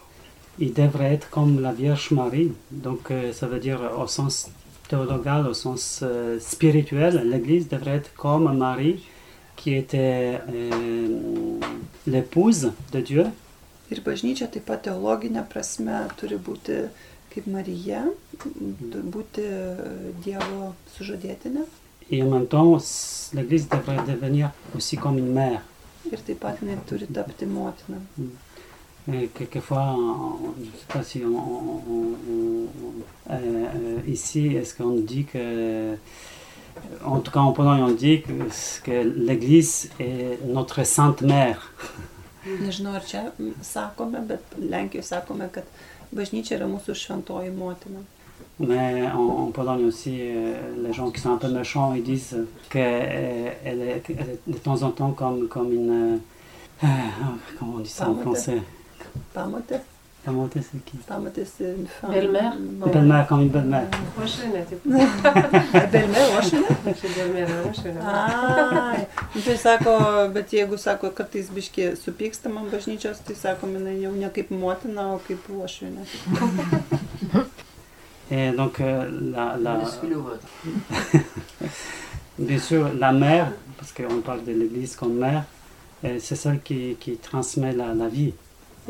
[0.59, 2.53] il devrait être comme la Vierge Marie.
[2.71, 4.49] Donc euh, ça veut dire au sens
[4.93, 9.03] théologal, au sens euh, spirituel, l'Église devrait être comme Marie
[9.57, 11.59] qui était euh,
[12.07, 13.25] l'épouse de Dieu.
[13.93, 16.79] Ir bažnyčia taip pat teologinė prasme turi būti
[17.33, 18.07] kaip Marija,
[18.41, 19.59] turi būti e,
[20.25, 21.67] Dievo sužadėtinė.
[22.11, 22.81] Et en même temps,
[23.35, 25.61] l'Église devrait devenir aussi comme une mère.
[26.09, 28.01] Ir taip pat jinai turi tapti motina.
[29.11, 31.81] Et quelquefois, on- je ne sais pas si on,
[32.21, 32.67] euh,
[33.31, 35.95] euh, ici, est-ce qu'on dit que,
[37.05, 38.33] en tout cas en Pologne, on dit que,
[38.85, 41.73] que l'Église est notre sainte mère.
[42.61, 45.65] Nežinau, ar čia mm, sakome, bet Lenkijoje sakome, kad
[46.13, 48.01] bažnyčia yra mūsų šventoji motina.
[48.59, 52.37] Mais en, en Pologne aussi, euh, les gens qui sont un peu méchants, ils disent
[52.69, 54.03] qu'elle est,
[54.47, 56.19] de temps en temps comme, comme une...
[56.85, 56.87] euh,
[57.59, 58.15] comment on dit ça en
[59.03, 59.81] Français Pamatė,
[60.25, 60.99] Pamotė, c'est qui?
[60.99, 62.13] Pamatė, une femme.
[62.13, 62.53] Belle-mère?
[62.87, 63.89] Belle-mère, comme une belle-mère.
[69.45, 69.97] Tai sako,
[70.35, 71.89] bet jeigu sako, kartais biški
[72.71, 76.07] bažnyčios, tai sako, jinai jau ne kaip motina, o kaip uošvinė.
[78.31, 79.79] Et donc, euh, la, la,
[82.39, 85.45] bien sûr, la mère, parce qu'on parle de l'Église comme mère,
[86.05, 88.35] euh, c'est celle qui, qui transmet la, la vie.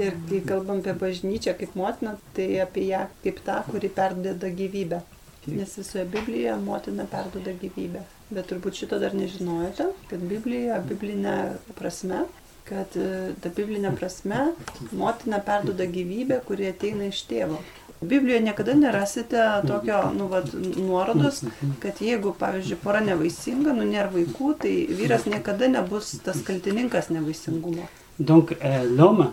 [0.00, 5.02] Ir kai kalbam apie bažnyčią kaip motiną, tai apie ją kaip tą, kuri perdeda gyvybę.
[5.46, 8.00] Nes visoje Biblijoje motina perduoda gyvybę.
[8.30, 11.34] Bet turbūt šito dar nežinojote, kad Biblijoje, biblinė
[11.76, 12.22] prasme,
[12.68, 14.52] kad e, ta biblinė prasme
[14.96, 17.58] motina perduoda gyvybę, kuri ateina iš tėvo.
[18.00, 21.42] Biblijoje niekada nerasite tokio nu, vat, nuorodos,
[21.82, 27.90] kad jeigu, pavyzdžiui, pora nevaisinga, nu nėra vaikų, tai vyras niekada nebus tas kaltininkas nevaisingumo.
[28.18, 29.32] Donc, euh, l'homme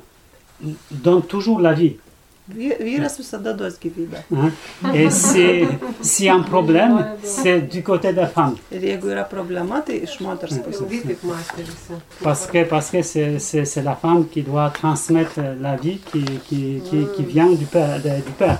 [0.91, 1.95] donne toujours la vie.
[2.49, 4.17] Vy- Vyras visada duos gyvybę.
[4.31, 4.51] hein.
[4.95, 5.67] Et c'est-
[6.01, 8.55] s'il y a un problème, c'est du côté de la femme.
[8.71, 10.81] Ir jeigu yra problema, tai iš moters pusės.
[10.81, 11.93] Ilgai taip mąstė visi.
[12.23, 16.23] Parce que parce que c'est- c'est c'est la femme qui doit transmettre la vie qui,
[16.47, 18.01] qui, qui, qui vient du père.
[18.01, 18.57] de- du père.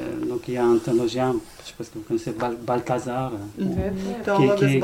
[0.00, 2.56] Euh, donc, il y a un théologien, je ne sais pas si vous connaissez Bal-
[2.64, 3.32] Balthazar.
[3.58, 4.22] Mhm.
[4.24, 4.80] Teologas qui-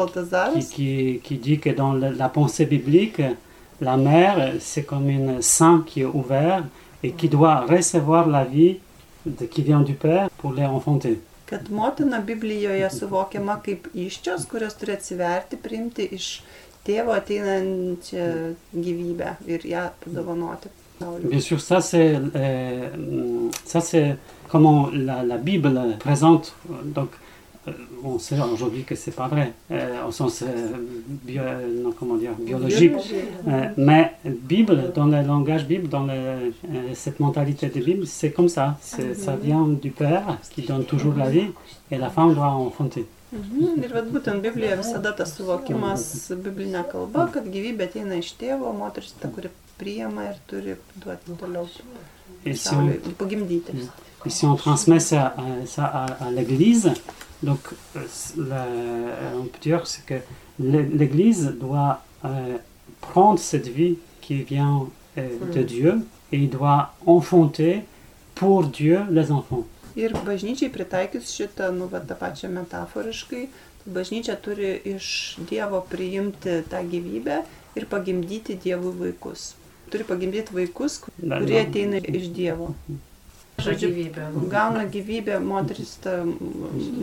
[0.60, 3.22] qui, qui, qui dit que dans le- la pensée biblique,
[3.80, 6.64] la mère, c'est comme une sang qui est ouvert
[7.02, 8.78] et qui doit recevoir la vie
[9.24, 11.20] de- qui vient du Père pour les enfanter.
[11.46, 16.42] Kad motina Biblijoje suvokiama kaip iščios, kurios turi atsiverti, priimti iš
[16.86, 20.68] tėvo ateinančią gyvybę ir ją padovanoti.
[21.28, 22.88] Bien sûr, ça c'est euh,
[23.66, 24.16] ça c'est
[24.54, 26.46] comment la, la Bible présente.
[26.96, 27.10] Donc,
[27.66, 27.72] euh,
[28.04, 30.46] on sait aujourd'hui que c'est pas vrai, euh, au sens euh,
[31.26, 31.42] bio,
[31.82, 32.92] non, comment dire, biologique.
[33.48, 34.04] Euh, mais
[34.52, 36.52] Bible, dans le langage Bible, dans le-
[37.02, 38.66] cette mentalité de Bible, c'est comme ça.
[39.24, 41.48] Ça vient du Père qui donne toujours la vie
[41.90, 43.06] et la femme doit enfanter.
[43.34, 43.82] Mhm.
[43.84, 46.02] Ir vad būtent Biblijoje visada tas suvokimas
[46.44, 51.66] biblinė kalba, kad gyvybė ateina iš tėvo, moteris ta, kuri priima ir turi duoti toliau
[52.46, 53.72] Et si on, pasauliui, pagimdyti.
[54.26, 56.92] Et si on transmet ça, à- ça à, à l'Église,
[57.42, 57.60] donc
[57.96, 58.00] euh,
[58.36, 60.14] la- on peut dire c'est que
[60.58, 62.56] l'É- l'Église doit euh,
[63.00, 65.94] prendre cette vie qui vient euh, de Dieu
[66.32, 67.82] et doit enfanter
[68.34, 69.64] pour Dieu les enfants.
[69.96, 73.42] Ir bažnyčiai pritaikius šitą, nu, va, tą pačią metaforiškai,
[73.84, 77.36] tai bažnyčia turi iš Dievo priimti tą gyvybę
[77.78, 79.52] ir pagimdyti Dievui vaikus.
[79.92, 82.72] Turi pagimdyti vaikus, Dans- kurie ateina iš Dievo.
[83.58, 84.22] Žodžiu, gyvybę.
[84.50, 86.34] gauna gyvybę moteris, ta m,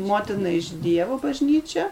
[0.08, 1.88] motina iš Dievo bažnyčia,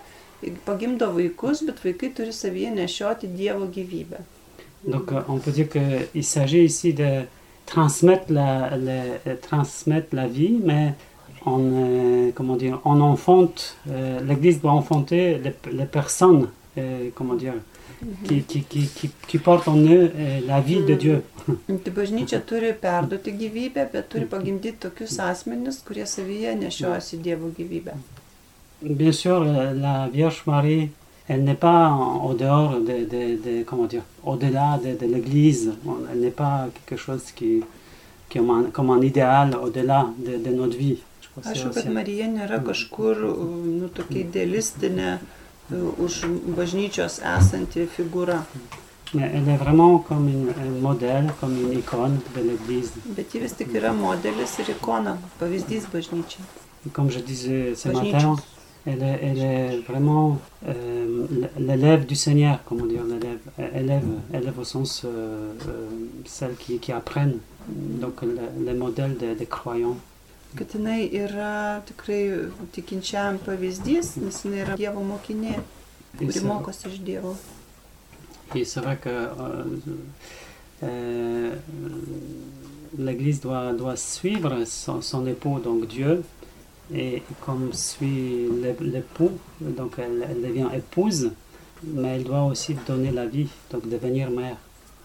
[0.65, 4.17] pagimdo vaikus, bet vaikai turi savyje nešioti Dievo gyvybę.
[4.87, 7.23] Donc euh, on peut dire qu'il s'agit ici de
[7.65, 10.93] transmettre la, la- euh, transmettre la vie, mais
[11.45, 17.35] on, euh, comment dire, on enfante, euh, l'Église doit enfanter les, les personnes, euh, comment
[17.35, 17.53] dire,
[18.27, 21.23] qui, qui, qui, qui portent en eux euh, la vie de Dieu.
[21.83, 27.93] Tai bažnyčia turi perduoti gyvybę, bet turi pagimdyti tokius asmenis, kurie savyje nešiojasi Dievo gyvybę.
[28.81, 29.43] Bien sûr,
[29.85, 30.89] la Vierge Marie,
[31.27, 35.73] elle n'est pas en- au dehors de, de, de- comment dire, au-delà de, de l'Église.
[36.11, 37.61] Elle n'est pas quelque chose qui,
[38.29, 40.97] qui est comme un, comme un idéal au-delà de, de notre vie.
[41.21, 43.19] Je crois que c'est Aišku, kad Marija nėra kažkur,
[43.79, 45.38] nu, tokia idealistinė uh,
[45.71, 46.25] už
[46.57, 48.43] bažnyčios esanti figūra,
[49.13, 52.91] Mais elle est vraiment comme une, un modèle, comme une icône de l'Église.
[53.15, 56.43] bet ji vis tik yra modelis ir ikona, pavyzdys bažnyčiai.
[56.85, 58.35] Et Comme je disais ce matin,
[58.85, 61.25] elle est, elle est vraiment euh,
[61.57, 63.39] l'élève du Seigneur, comment dire, l'élève,
[63.75, 65.87] élève, élève au sens euh, euh,
[66.25, 69.97] celle qui, qui apprennent, donc le, le modèle des, des croyants.
[70.55, 76.87] Kad jinai yra tikrai tikinčiam pavyzdys, nes jinai yra Dievo mokinė, Et kuri c'est- mokosi
[76.89, 77.35] iš Dievo.
[78.55, 79.63] Et c'est vrai que euh,
[80.83, 81.55] euh,
[82.97, 86.23] l'Église doit, doit suivre son, son époux, donc Dieu,
[86.93, 89.31] et comme suit l'é- l'époux,
[89.61, 91.31] donc elle, elle devient épouse,
[91.83, 94.57] mais elle doit aussi donner la vie, donc devenir mère.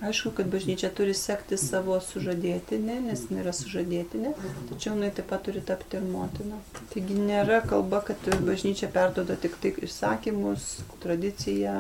[0.05, 4.35] Aišku, kad bažnyčia turi sekti savo sužadėtinę, nes jinai yra sužadėtinė,
[4.71, 6.59] tačiau jinai taip pat turi tapti ir motina.
[6.93, 10.67] Taigi nėra kalba, kad bažnyčia perdoda tik tai įsakymus,
[11.05, 11.79] tradiciją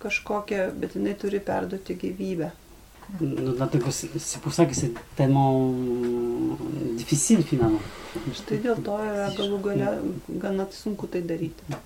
[0.00, 2.50] kažkokią, bet jinai turi perduoti gyvybę.
[3.20, 5.72] Donc, C'est c'est pour ça que c'est tellement
[6.96, 7.80] difficile finalement.
[8.36, 9.92] Štai dėl to yra galų gale
[10.42, 11.78] gana sunku tai daryti.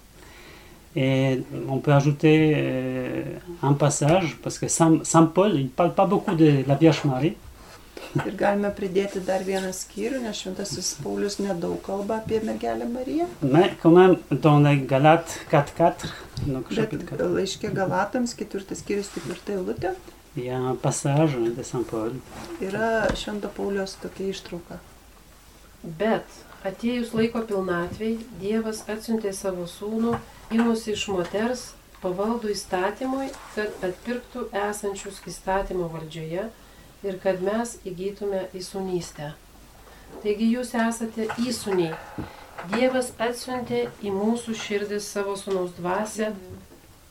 [0.95, 3.23] Et on peut ajouter euh,
[3.63, 7.05] un passage, parce que Saint, Saint Paul, il ne parle pas beaucoup de la Vierge
[7.05, 7.37] Marie,
[8.27, 13.73] Ir galime pridėti dar vieną skyrių, nes šventasis Paulius nedaug kalba apie mergelę Mariją, mais
[13.83, 16.11] quand même dans les Galates 4.4,
[16.47, 19.95] donc chapitre 4, laiškė Galatams, ketvirtas skyrius, ketvirta eilutė,
[20.37, 22.21] il y a un passage de Saint Paul.
[22.61, 24.77] yra švento Paulius tokia ištrauka.
[25.83, 26.29] Bet
[26.69, 30.17] atėjus laiko pilnatvei, Dievas atsiuntė savo sūnų,
[30.51, 31.69] gimusi iš moters,
[32.03, 36.49] pavaldų įstatymui, kad atpirktų esančius įstatymo valdžioje
[37.07, 39.33] ir kad mes įgytume įsunystę.
[40.23, 41.95] Taigi jūs esate įsuniai.
[42.71, 46.31] Dievas atsiuntė į mūsų širdis savo sūnaus dvasę,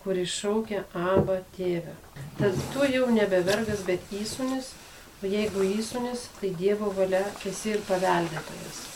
[0.03, 1.97] kuri šaukia Aba tėvę.
[2.39, 4.71] Tad tu jau nebe vergas, bet įsunis,
[5.21, 8.90] o jeigu įsunis, tai Dievo valia esi ir paveldėtojas.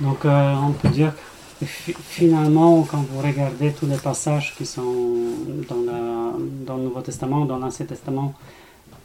[0.00, 1.12] Donc euh, on peut dire
[1.58, 4.94] que fi- finalement, quand vous regardez tous les passages qui sont
[5.68, 6.32] dans, la-
[6.66, 8.34] dans le Nouveau Testament, dans l'Ancien Testament,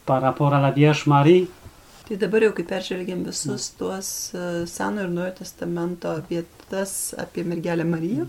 [0.06, 1.48] par rapport à la Vierge Marie,
[2.04, 7.84] Tai dabar jau, kai peržvelgiam visus tuos e, Seno ir Naujo testamento vietas apie mergelę
[7.88, 8.26] Mariją,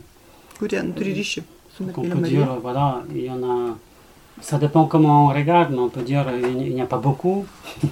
[0.60, 1.42] kurie turi ryšį
[1.76, 2.46] su mergelė Marija.
[2.64, 2.86] voilà.
[4.42, 7.46] Ça dépend comment on regarde, mais on peut dire il n'y- a pas beaucoup,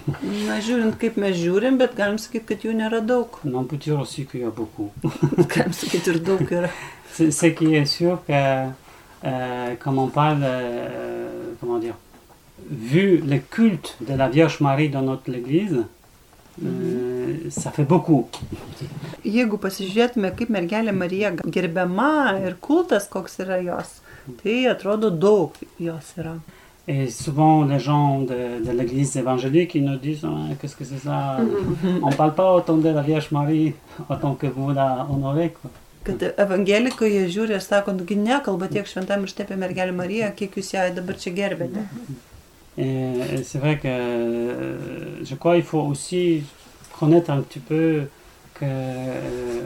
[0.47, 3.27] Na, žiūrint, kaip mes žiūrim, bet galim sakyti, kad jų nėra daug.
[3.43, 4.91] mais on peut dire aussi qu'il y a beaucoup.
[5.55, 6.69] Galim sakyti, ir daug yra.
[7.13, 8.33] Ce qui est sûr que,
[9.23, 11.95] euh, comme on parle, euh, comment dire,
[12.69, 15.83] vu le culte de la Vierge Marie dans notre Église,
[16.63, 18.27] euh, ça fait beaucoup.
[19.25, 24.01] Jeigu pasižiūrėtume, kaip mergelė Marija gerbiama ir kultas, koks yra jos,
[24.43, 26.35] tai atrodo daug jos yra.
[26.85, 30.97] Et souvent, les gens de, de l'église évangélique, ils nous disent Ah, Qu'est-ce que c'est
[30.97, 31.37] ça?
[32.01, 33.73] On ne parle pas autant de la Vierge Marie
[34.09, 35.51] autant que vous la honorez.
[35.61, 35.71] Quoi.
[36.03, 40.57] Kad evangelikai jie žiūri ir sako, nugi nekalba tiek šventame ir apie mergelę Mariją, kiek
[40.59, 41.85] jūs ją dabar čia gerbėte.
[42.77, 46.43] Et, et c'est vrai que euh, je crois qu'il faut aussi
[46.99, 48.03] connaître un petit peu
[48.55, 49.61] que euh,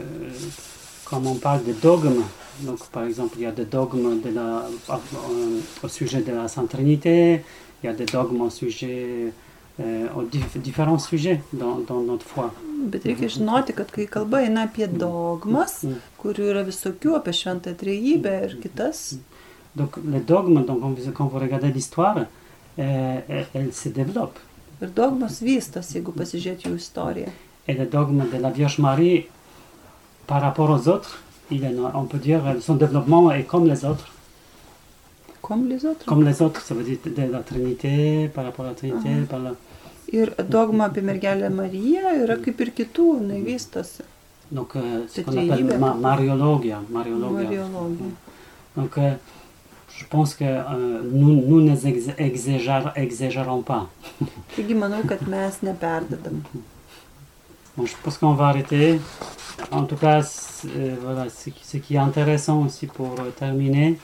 [1.04, 2.22] comme on parle de dogmes,
[2.60, 6.48] donc par exemple il y a des dogmes de la, euh, au sujet de la
[6.48, 7.42] Sainte Trinité,
[7.82, 9.32] il y a des dogmes au sujet
[9.80, 12.52] euh, aux dif- différents sujets dans, dans notre foi.
[12.92, 15.96] Bet reikia žinoti, kad kai kalba eina apie dogmas, Mm.
[16.22, 19.16] kurių yra visokių, apie šventą trejybę ir kitas,
[19.76, 20.80] Donc les dogmes, donc,
[21.14, 22.26] quand vous- regardez l'histoire,
[22.78, 24.38] euh, elles, se développent.
[24.82, 27.28] ir dogmas vystas, jeigu pasižiūrėti jų istoriją.
[27.68, 29.26] Et le dogme de la Vierge Marie,
[30.26, 31.18] par rapport aux autres,
[31.50, 34.08] il est, on peut dire, son développement est comme les autres.
[35.40, 36.04] Komlizotra.
[36.06, 39.26] Comme les autres, ça veut dire de la Trinité, par rapport à la Trinité, Mhm.
[39.26, 39.52] par la...
[40.12, 44.02] Ir dogma apie mergelę Mariją yra kaip ir kitų, jinai vystosi.
[44.50, 46.80] Donc, euh, ce qu'on appelle ma- Mariologia.
[46.90, 47.42] Mariologia.
[47.42, 48.08] Mariologija.
[48.76, 49.14] Donc, euh,
[49.98, 51.74] je pense que euh, nous, nous ne
[52.96, 53.86] exagérons pas.
[54.56, 56.42] Taigi manau, kad mes neperdedam.
[57.84, 59.00] Je pense qu'on va arrêter.
[59.70, 60.22] En tout cas,
[60.66, 63.98] euh, voilà, ce qui, est intéressant aussi pour euh, terminer,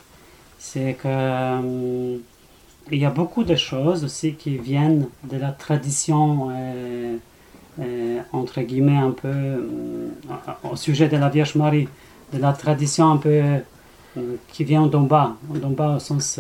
[0.59, 2.17] c'est que euh,
[2.91, 7.17] il y a beaucoup de choses aussi qui viennent de la tradition, euh,
[8.33, 9.67] entre guillemets, un peu
[10.71, 11.89] au sujet de la Vierge Marie,
[12.33, 13.43] de la tradition un peu
[14.53, 16.39] qui vient d'en bas, d'en bas au sens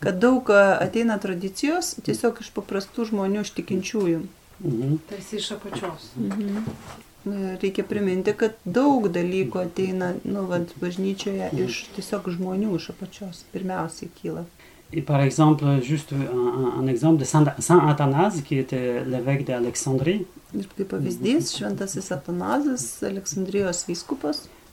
[0.00, 4.20] Kad daug ateina tradicijos tiesiog iš paprastų žmonių, iš tikinčiųjų.
[4.64, 4.98] Mhm.
[5.08, 6.10] Tarsi iš apačios.
[6.16, 13.40] Ir Reikia priminti, kad daug dalykų ateina, nu, vad, bažnyčioje iš tiesiog žmonių iš apačios.
[13.52, 14.44] Pirmiausiai kyla.
[14.92, 20.24] Et par exemple, juste un, un- exemple de Saint, Saint Athanase, qui était l'évêque d'Alexandrie,
[20.54, 21.00] vyskupas,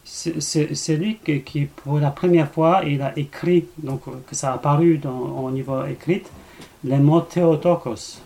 [0.06, 4.56] c'est lui qui, qui, pour la première fois, il a écrit, donc que ça a
[4.56, 6.22] apparu dans- au niveau écrit,
[6.84, 8.20] les mots Theotokos,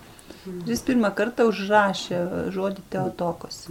[0.67, 3.67] jis pirmą kartą užrašė žodį Teotokos,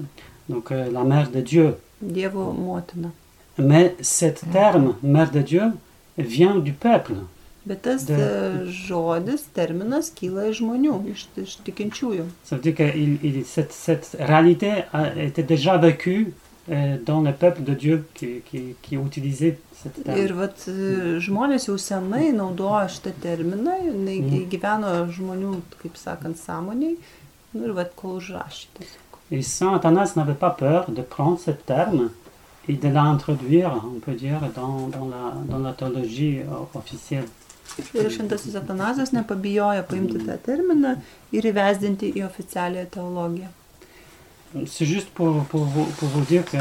[0.48, 1.74] donc euh, la mère de Dieu.
[2.00, 3.10] Dievo motina.
[3.58, 5.72] Mais cet terme, mère de Dieu,
[6.18, 7.14] vient du peuple.
[7.66, 12.26] Bet tas De- e, žodis, terminas kyla iš žmonių, iš, iš tikinčiųjų.
[12.44, 16.32] Ça veut dire que il- il- cette, cette réalité a été déjà vécue
[16.68, 20.18] dans le peuple de Dieu qui, qui, qui utilisait cette terme.
[20.18, 24.48] Ir vat, e, žmonės jau senai naudojo šitą terminą, jinai Mhm.
[24.50, 25.52] gyveno žmonių,
[25.82, 26.96] kaip sakant, sąmoniai.
[27.54, 29.02] Nu, ir vat, kol užrašė tiesiog.
[29.30, 32.10] Et Saint Athanas n'avait pas peur de prendre ce terme
[32.68, 37.28] et de l'introduire, on peut dire, dans, dans, la, dans la théologie euh, officielle.
[37.94, 40.92] Ir šventasis Atanazas nepabijojo paimti tą terminą
[41.34, 43.48] ir įvesdinti į oficialią teologiją.
[44.66, 46.56] C'est juste pour, pour, vous, pour vous dire que,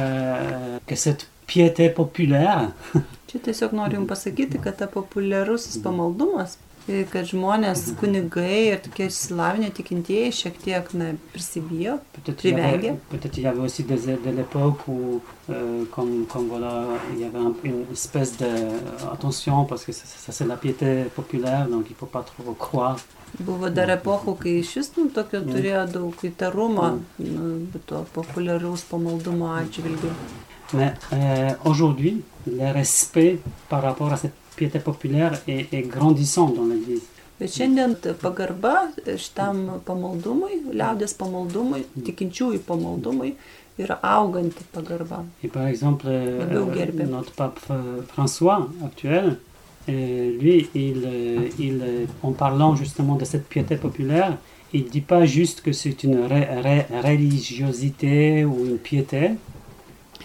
[0.86, 2.72] que cette piété populaire,
[3.28, 6.58] Čia tiesiog noriu Jums pasakyti, kad ta populiarusis pamaldumas,
[7.12, 11.96] kad žmonės, kunigai ir tokie išsilavinę tikintieji šiek tiek na, prisibijo,
[12.38, 12.94] Privague.
[13.10, 17.26] peut-être il y avait aussi des, de l'époque où, euh, comme, comme voilà, il y
[17.26, 18.46] avait un- une espèce de
[19.12, 22.54] attention parce que ça, ça, c'est la piété populaire, donc il ne faut pas trop
[22.54, 22.98] croire.
[23.40, 25.52] Buvo dar epochų, kai iš vis nu, tokio Mm.
[25.54, 30.12] turėjo daug įtarumo nu, to populiaraus pamaldumo atžvilgių.
[30.74, 36.66] Mais euh, aujourd'hui, le respect par rapport à cette piété populaire est, est grandissant dans
[36.66, 37.04] l'Église.
[37.40, 43.34] Bet šiandien pagarba šitam pamaldumui, liaudės pamaldumui, tikinčiųjų pamaldumui
[43.78, 45.26] yra auganti pagarba.
[45.44, 47.06] Et par exemple, euh, Labiau gerbia.
[47.06, 49.36] notre pape euh, François actuel, euh,
[49.92, 54.38] lui, il, euh, il, euh, en parlant justement de cette piété populaire,
[54.74, 59.32] il ne dit pas juste que c'est une ré- ré- religiosité ou une piété,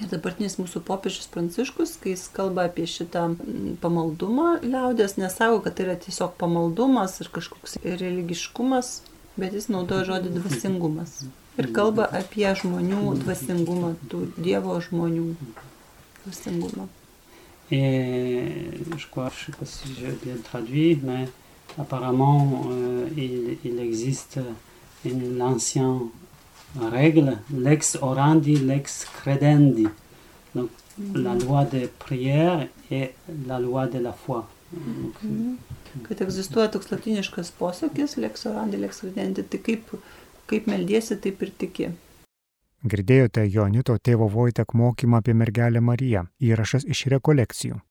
[0.01, 5.75] Ir dabartinis mūsų popiežius Pranciškus, kai jis kalba apie šitą mm, pamaldumą liaudės, nesako, kad
[5.77, 9.03] tai yra tiesiog pamaldumas ir kažkoks religiškumas,
[9.37, 11.18] bet jis naudoja žodį dvasingumas.
[11.61, 15.35] Ir kalba apie žmonių dvasingumą, tų Dievo žmonių
[16.25, 16.88] dvasingumą.
[17.73, 18.43] Et
[18.97, 21.29] je crois, je ne sais pas si je bien traduit, mais
[21.79, 24.41] apparemment, euh, il, il existe
[25.05, 26.01] une l'ancienne
[26.81, 29.87] règle, lex orandi, lex credendi.
[30.55, 30.71] Donc,
[31.14, 33.11] la loi de prière et
[33.47, 34.49] la loi de la foi.
[34.73, 35.59] Donc, Mhm.
[36.07, 39.91] Kad egzistuoja toks latiniškas posakis, lex orandi, lex credendi, tai kaip,
[40.47, 41.89] kaip meldiesi, taip ir tiki.
[42.81, 46.24] Girdėjote Jonito tėvo Vojtek mokymą apie mergelę Mariją.
[46.41, 47.81] Įrašas iš rekolekcijų.